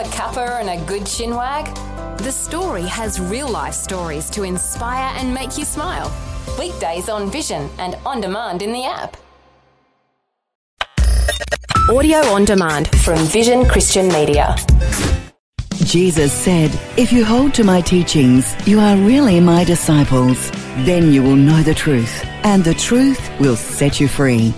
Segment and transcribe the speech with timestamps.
[0.00, 1.66] a cuppa and a good chinwag?
[2.18, 6.10] The story has real life stories to inspire and make you smile.
[6.58, 9.16] Weekdays on Vision and on demand in the app.
[11.90, 14.56] Audio on demand from Vision Christian Media.
[15.84, 20.50] Jesus said, If you hold to my teachings, you are really my disciples.
[20.86, 24.54] Then you will know the truth, and the truth will set you free.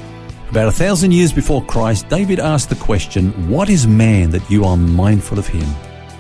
[0.53, 4.67] About a thousand years before Christ, David asked the question, What is man that you
[4.67, 5.67] are mindful of him?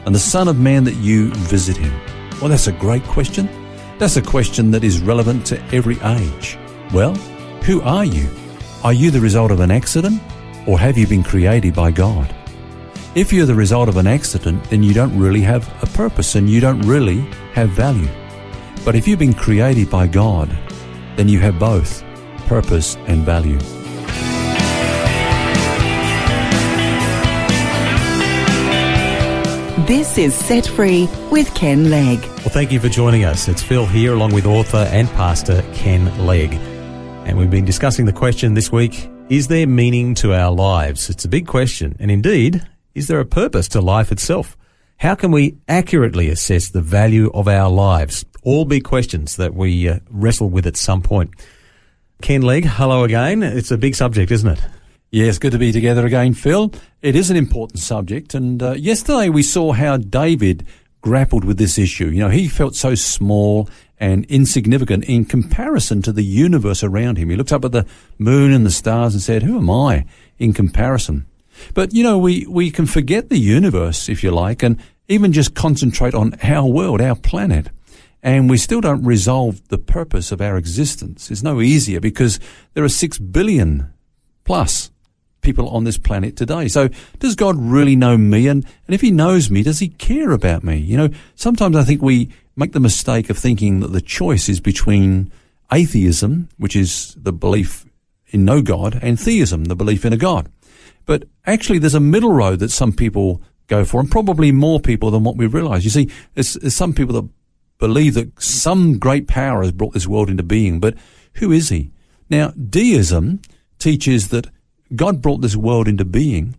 [0.06, 1.92] And the Son of Man that you visit him?
[2.40, 3.46] Well, that's a great question.
[3.98, 6.56] That's a question that is relevant to every age.
[6.94, 7.14] Well,
[7.66, 8.26] who are you?
[8.82, 10.18] Are you the result of an accident?
[10.66, 12.34] Or have you been created by God?
[13.14, 16.48] If you're the result of an accident, then you don't really have a purpose and
[16.48, 17.20] you don't really
[17.52, 18.08] have value.
[18.82, 20.48] But if you've been created by God,
[21.16, 22.02] then you have both
[22.46, 23.58] purpose and value.
[29.86, 32.20] This is Set Free with Ken Legg.
[32.20, 33.48] Well, thank you for joining us.
[33.48, 36.54] It's Phil here, along with author and pastor Ken Legg.
[37.26, 41.10] And we've been discussing the question this week Is there meaning to our lives?
[41.10, 41.96] It's a big question.
[41.98, 44.56] And indeed, is there a purpose to life itself?
[44.98, 48.24] How can we accurately assess the value of our lives?
[48.44, 51.34] All big questions that we uh, wrestle with at some point.
[52.20, 53.42] Ken Legg, hello again.
[53.42, 54.60] It's a big subject, isn't it?
[55.14, 56.72] Yes, good to be together again, Phil.
[57.02, 60.66] It is an important subject, and uh, yesterday we saw how David
[61.02, 62.06] grappled with this issue.
[62.06, 63.68] You know, he felt so small
[64.00, 67.28] and insignificant in comparison to the universe around him.
[67.28, 67.84] He looked up at the
[68.16, 70.06] moon and the stars and said, Who am I
[70.38, 71.26] in comparison?
[71.74, 75.54] But, you know, we, we can forget the universe, if you like, and even just
[75.54, 77.68] concentrate on our world, our planet.
[78.22, 81.30] And we still don't resolve the purpose of our existence.
[81.30, 82.40] It's no easier because
[82.72, 83.92] there are six billion
[84.44, 84.90] plus
[85.42, 86.68] people on this planet today.
[86.68, 88.48] So does God really know me?
[88.48, 90.76] And, and if he knows me, does he care about me?
[90.76, 94.60] You know, sometimes I think we make the mistake of thinking that the choice is
[94.60, 95.30] between
[95.70, 97.84] atheism, which is the belief
[98.28, 100.48] in no God, and theism, the belief in a God.
[101.04, 105.10] But actually there's a middle road that some people go for, and probably more people
[105.10, 105.84] than what we realize.
[105.84, 107.28] You see, there's, there's some people that
[107.78, 110.94] believe that some great power has brought this world into being, but
[111.34, 111.90] who is he?
[112.30, 113.40] Now, deism
[113.78, 114.46] teaches that
[114.94, 116.54] God brought this world into being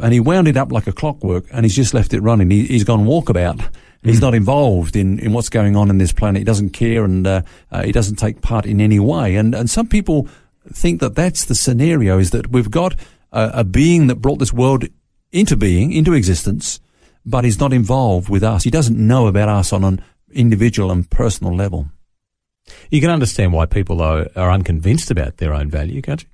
[0.00, 2.50] and he wound it up like a clockwork and he's just left it running.
[2.50, 3.56] He, has gone walkabout.
[3.56, 3.70] Mm.
[4.02, 6.40] He's not involved in, in what's going on in this planet.
[6.40, 9.36] He doesn't care and uh, uh, he doesn't take part in any way.
[9.36, 10.28] And, and some people
[10.68, 12.94] think that that's the scenario is that we've got
[13.32, 14.84] a, a being that brought this world
[15.32, 16.80] into being, into existence,
[17.24, 18.64] but he's not involved with us.
[18.64, 21.88] He doesn't know about us on an individual and personal level.
[22.90, 26.28] You can understand why people are, are unconvinced about their own value, can't you?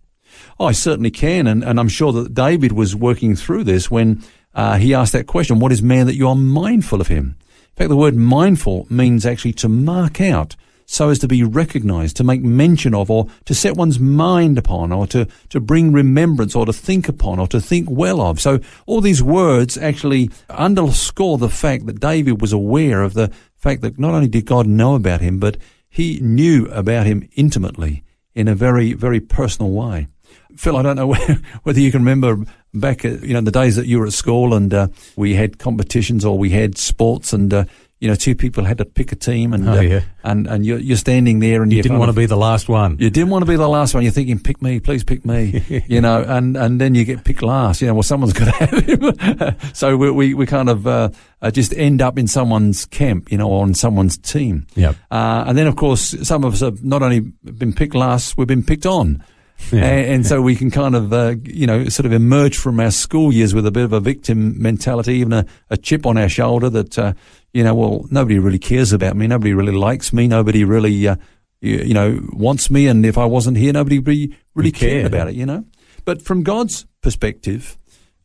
[0.58, 4.22] Oh, I certainly can, and, and I'm sure that David was working through this when
[4.54, 7.36] uh, he asked that question, what is man that you are mindful of him?
[7.50, 12.16] In fact, the word mindful means actually to mark out so as to be recognized,
[12.18, 16.54] to make mention of, or to set one's mind upon, or to, to bring remembrance,
[16.54, 18.40] or to think upon, or to think well of.
[18.40, 23.80] So all these words actually underscore the fact that David was aware of the fact
[23.82, 25.56] that not only did God know about him, but
[25.88, 28.02] he knew about him intimately
[28.34, 30.08] in a very, very personal way.
[30.56, 31.14] Phil, I don't know
[31.62, 34.54] whether you can remember back, at, you know, the days that you were at school
[34.54, 37.64] and uh, we had competitions or we had sports and, uh,
[38.00, 40.00] you know, two people had to pick a team and, oh, uh, yeah.
[40.24, 42.96] and, and you're, you're standing there and you didn't want to be the last one.
[42.98, 44.02] You didn't want to be the last one.
[44.02, 47.42] You're thinking, pick me, please pick me, you know, and, and then you get picked
[47.42, 49.74] last, you know, well, someone's got to have him.
[49.74, 51.10] so we, we, we kind of, uh,
[51.42, 54.66] uh, just end up in someone's camp, you know, or on someone's team.
[54.74, 54.94] Yeah.
[55.10, 58.48] Uh, and then of course, some of us have not only been picked last, we've
[58.48, 59.22] been picked on.
[59.70, 59.84] Yeah.
[59.84, 62.90] And, and, so we can kind of, uh, you know, sort of emerge from our
[62.90, 66.28] school years with a bit of a victim mentality, even a, a chip on our
[66.28, 67.12] shoulder that, uh,
[67.52, 69.26] you know, well, nobody really cares about me.
[69.26, 70.26] Nobody really likes me.
[70.26, 71.16] Nobody really, uh,
[71.60, 72.86] you, you, know, wants me.
[72.86, 75.64] And if I wasn't here, nobody really, really cared about it, you know.
[76.04, 77.78] But from God's perspective,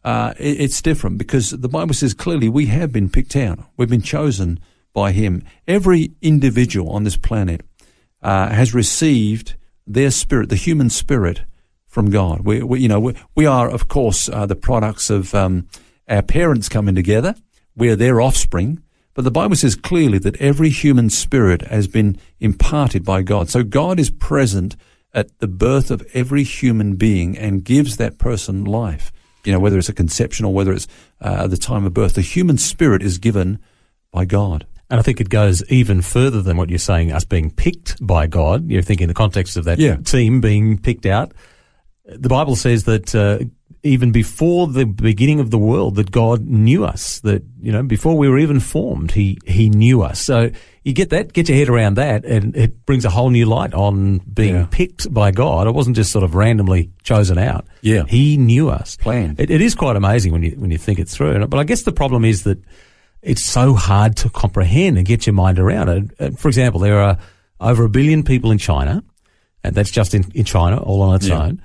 [0.03, 3.59] uh, it, it's different because the Bible says clearly we have been picked out.
[3.75, 4.59] We've been chosen
[4.93, 5.43] by Him.
[5.67, 7.61] Every individual on this planet
[8.21, 9.55] uh, has received
[9.87, 11.41] their spirit, the human spirit,
[11.87, 12.41] from God.
[12.41, 15.67] We, we you know, we, we, are, of course, uh, the products of um,
[16.07, 17.33] our parents coming together.
[17.75, 18.83] We are their offspring.
[19.13, 23.49] But the Bible says clearly that every human spirit has been imparted by God.
[23.49, 24.75] So God is present
[25.11, 29.11] at the birth of every human being and gives that person life.
[29.43, 30.87] You know, whether it's a conception or whether it's
[31.19, 33.57] uh, the time of birth, the human spirit is given
[34.11, 34.67] by God.
[34.89, 38.27] And I think it goes even further than what you're saying, us being picked by
[38.27, 38.69] God.
[38.69, 39.97] You're thinking in the context of that Yeah.
[39.97, 41.33] team being picked out.
[42.05, 43.39] The Bible says that uh,
[43.83, 47.19] even before the beginning of the world that God knew us.
[47.21, 50.19] That you know, before we were even formed, He He knew us.
[50.21, 50.49] So
[50.83, 53.73] you get that, get your head around that, and it brings a whole new light
[53.73, 54.67] on being Yeah.
[54.71, 55.67] picked by God.
[55.67, 57.65] It wasn't just sort of randomly chosen out.
[57.81, 58.03] Yeah.
[58.07, 58.95] He knew us.
[58.97, 59.39] Planned.
[59.39, 61.45] It, it is quite amazing when you when you think it through.
[61.47, 62.59] But I guess the problem is that
[63.21, 66.03] it's so hard to comprehend and get your mind around it.
[66.19, 67.17] Uh, For example, there are
[67.59, 69.03] over a billion people in China,
[69.63, 71.43] and that's just in, in China, all on its Yeah.
[71.43, 71.61] own.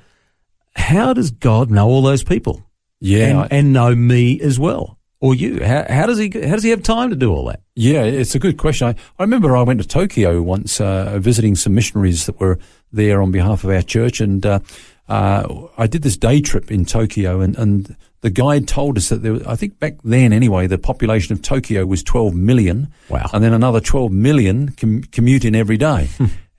[0.75, 2.65] How does God know all those people?
[3.01, 5.63] Yeah, and, and know me as well, or you?
[5.63, 6.31] How, how does he?
[6.31, 7.61] How does he have time to do all that?
[7.75, 8.87] Yeah, it's a good question.
[8.87, 12.59] I, I remember I went to Tokyo once, uh, visiting some missionaries that were
[12.93, 14.61] there on behalf of our church, and uh,
[15.09, 19.23] uh, I did this day trip in Tokyo, and, and the guide told us that
[19.23, 22.93] there, was, I think back then anyway, the population of Tokyo was 12 million.
[23.09, 23.29] Wow.
[23.33, 26.09] And then another 12 million com- commute in every day.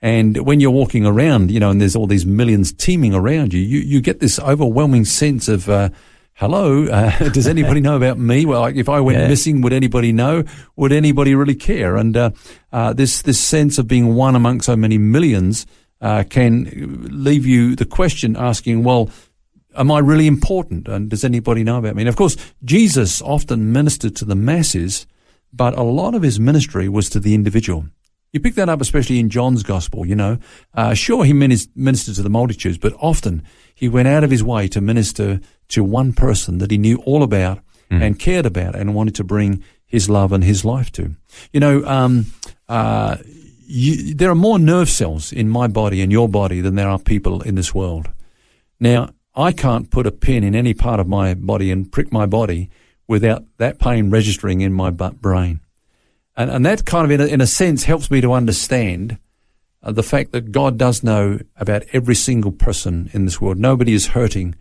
[0.02, 3.60] and when you're walking around, you know, and there's all these millions teeming around you,
[3.60, 5.88] you, you get this overwhelming sense of, uh,
[6.34, 8.44] hello, uh, does anybody know about me?
[8.44, 9.28] Well, like if I went Yeah.
[9.28, 10.44] missing, would anybody know?
[10.76, 11.96] Would anybody really care?
[11.96, 12.30] And, uh,
[12.72, 15.66] uh, this, this sense of being one among so many millions,
[16.02, 16.68] uh, can
[17.10, 19.08] leave you the question asking, well,
[19.76, 20.88] am I really important?
[20.88, 22.02] And does anybody know about me?
[22.02, 25.06] And of course, Jesus often ministered to the masses,
[25.52, 27.86] but a lot of his ministry was to the individual.
[28.32, 30.38] You pick that up, especially in John's gospel, you know.
[30.74, 33.44] Uh, sure, he minis- ministered to the multitudes, but often
[33.74, 37.22] he went out of his way to minister to one person that he knew all
[37.22, 37.60] about
[37.90, 41.14] and cared about and wanted to bring his love and his life to.
[41.52, 42.26] You know, um,
[42.68, 43.18] uh,
[43.60, 46.98] you, there are more nerve cells in my body and your body than there are
[46.98, 48.10] people in this world.
[48.80, 52.26] Now, I can't put a pin in any part of my body and prick my
[52.26, 52.70] body
[53.08, 55.60] without that pain registering in my brain.
[56.36, 59.18] And, and that kind of, in a, in a sense, helps me to understand
[59.82, 63.58] uh, the fact that God does know about every single person in this world.
[63.58, 64.54] Nobody is hurting.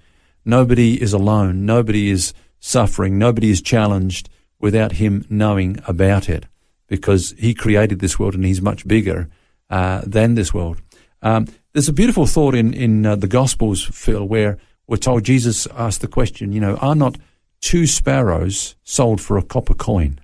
[0.45, 1.65] Nobody is alone.
[1.65, 3.17] Nobody is suffering.
[3.17, 4.29] Nobody is challenged
[4.59, 6.45] without Him knowing about it
[6.87, 9.29] because He created this world and He's much bigger
[9.69, 10.81] uh, than this world.
[11.21, 15.67] Um, there's a beautiful thought in, in uh, the Gospels, Phil, where we're told Jesus
[15.75, 17.17] asked the question, you know, are not
[17.61, 20.19] two sparrows sold for a copper coin?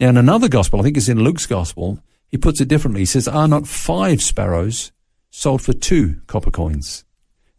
[0.00, 3.02] Now, in another gospel, I think it's in Luke's gospel, he puts it differently.
[3.02, 4.90] He says, Are not five sparrows
[5.30, 7.04] sold for two copper coins?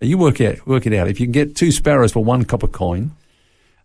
[0.01, 1.07] Now, you work out, work it out.
[1.07, 3.12] If you can get two sparrows for one copper coin,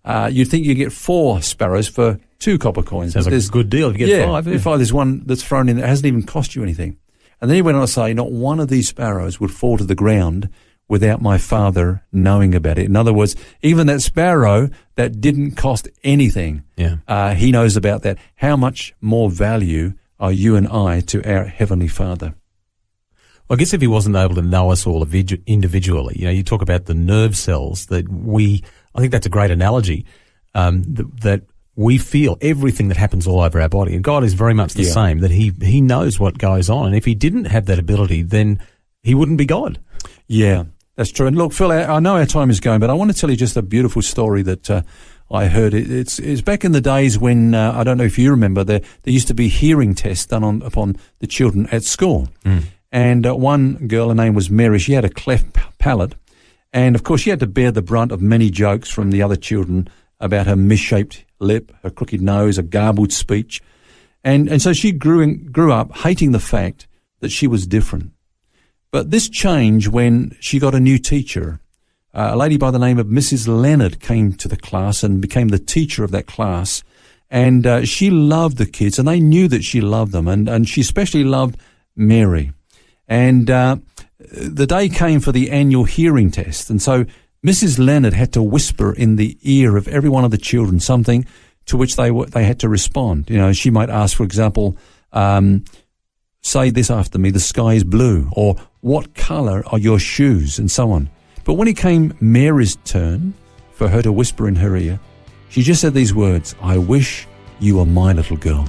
[0.04, 3.12] uh, you'd think you get four sparrows for two copper coins.
[3.12, 4.46] Sounds like a good deal if you get yeah, five.
[4.46, 4.54] Yeah.
[4.54, 6.96] If there's one that's thrown in that hasn't even cost you anything.
[7.40, 9.84] And then he went on to say, Not one of these sparrows would fall to
[9.84, 10.48] the ground
[10.88, 12.86] without my father knowing about it.
[12.86, 16.96] In other words, even that sparrow that didn't cost anything, Yeah.
[17.06, 18.16] uh, he knows about that.
[18.36, 22.34] How much more value are you and I to our Heavenly Father?
[23.50, 25.06] I guess if he wasn't able to know us all
[25.46, 28.62] individually, you know, you talk about the nerve cells that we,
[28.94, 30.04] I think that's a great analogy,
[30.54, 31.42] um, th- that
[31.78, 33.94] we feel everything that happens all over our body.
[33.94, 34.90] And God is very much the Yeah.
[34.90, 36.86] same, that he, he knows what goes on.
[36.86, 38.58] And if he didn't have that ability, then
[39.04, 39.78] he wouldn't be God.
[40.26, 40.64] Yeah,
[40.96, 41.28] that's true.
[41.28, 43.36] And look, Phil, I know our time is going, but I want to tell you
[43.36, 44.82] just a beautiful story that uh,
[45.30, 45.72] I heard.
[45.72, 48.64] It, it's, it's back in the days when uh, I don't know if you remember
[48.64, 52.28] there there used to be hearing tests done on upon the children at school,
[52.90, 54.80] and uh, one girl, her name was Mary.
[54.80, 56.14] She had a cleft p- palate,
[56.72, 59.36] and of course she had to bear the brunt of many jokes from the other
[59.36, 59.88] children
[60.18, 63.62] about her misshaped lip, her crooked nose, her garbled speech,
[64.24, 66.86] and and so she grew in, grew up hating the fact
[67.20, 68.12] that she was different.
[68.90, 71.60] But this changed when she got a new teacher.
[72.14, 73.46] Uh, a lady by the name of Mrs.
[73.46, 76.82] Leonard came to the class and became the teacher of that class.
[77.30, 80.66] And uh, she loved the kids, and they knew that she loved them, and, and
[80.66, 81.58] she especially loved
[81.94, 82.52] Mary.
[83.06, 83.76] And uh,
[84.18, 87.04] the day came for the annual hearing test, and so
[87.44, 87.78] Mrs.
[87.78, 91.24] Leonard had to whisper in the ear of every one of the children something
[91.66, 93.30] to which they were, they had to respond.
[93.30, 94.76] You know, she might ask, for example,
[95.12, 95.64] um,
[96.42, 100.70] say this after me, the sky is blue, or what colour are your shoes, and
[100.70, 101.10] so on.
[101.44, 103.34] But when it came Mary's turn
[103.72, 104.98] for her to whisper in her ear,
[105.48, 107.26] she just said these words, I wish
[107.60, 108.68] you were my little girl.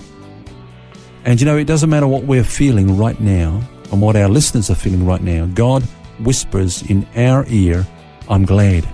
[1.25, 3.61] And you know, it doesn't matter what we're feeling right now
[3.91, 5.45] and what our listeners are feeling right now.
[5.47, 5.83] God
[6.19, 7.85] whispers in our ear,
[8.31, 8.88] I'm glad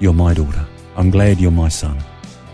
[0.00, 0.66] you're my daughter.
[0.96, 1.96] I'm glad you're my son.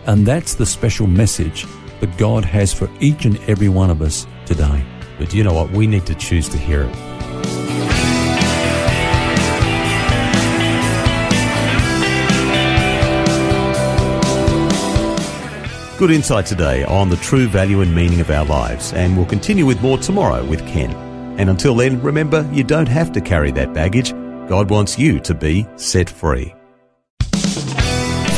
[0.07, 1.67] And that's the special message
[1.99, 4.87] that God has for each and every one of us today.
[5.19, 5.73] But you know what?
[5.73, 6.95] We need to choose to hear it.
[15.99, 19.67] Good insight today on the true value and meaning of our lives, and we'll continue
[19.67, 20.93] with more tomorrow with Ken.
[21.37, 24.15] And until then, remember, you don't have to carry that baggage.
[24.49, 26.55] God wants you to be set free.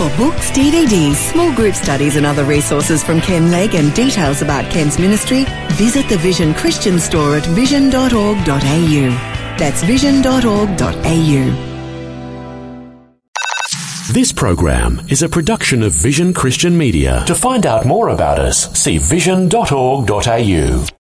[0.00, 4.70] For books, DVDs, small group studies and other resources from Ken Legg and details about
[4.70, 8.36] Ken's ministry, visit the Vision Christian store at vision.org.au.
[9.58, 11.66] That's vision.org.au.
[14.12, 17.22] This program is a production of Vision Christian Media.
[17.26, 20.96] To find out more about us, see vision.org.au.